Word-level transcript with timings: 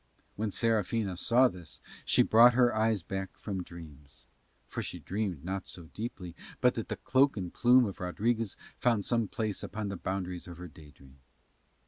When 0.35 0.49
Serafina 0.49 1.15
saw 1.15 1.47
this 1.47 1.79
she 2.05 2.23
brought 2.23 2.55
her 2.55 2.75
eyes 2.75 3.03
back 3.03 3.37
from 3.37 3.61
dreams, 3.61 4.25
for 4.65 4.81
she 4.81 4.97
dreamed 4.97 5.45
not 5.45 5.67
so 5.67 5.89
deeply 5.93 6.35
but 6.59 6.73
that 6.73 6.87
the 6.87 6.95
cloak 6.95 7.37
and 7.37 7.53
plume 7.53 7.85
of 7.85 7.99
Rodriguez 7.99 8.57
found 8.79 9.05
some 9.05 9.27
place 9.27 9.61
upon 9.61 9.89
the 9.89 9.97
boundaries 9.97 10.47
of 10.47 10.57
her 10.57 10.67
day 10.67 10.89
dream. 10.89 11.19